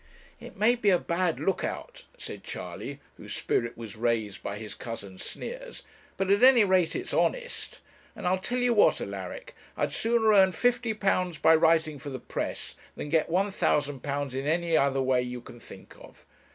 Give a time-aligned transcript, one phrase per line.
[0.39, 4.73] 'It may be a bad look out,' said Charley, whose spirit was raised by his
[4.73, 5.83] cousin's sneers
[6.17, 7.81] 'but at any rate it's honest.
[8.15, 12.75] And I'll tell you what, Alaric, I'd sooner earn £50 by writing for the press,
[12.95, 16.25] than get £1,000 in any other way you can think of.